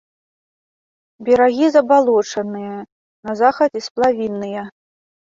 Берагі 1.25 1.67
забалочаныя, 1.75 2.77
на 3.29 3.35
захадзе 3.41 3.79
сплавінныя. 3.89 4.63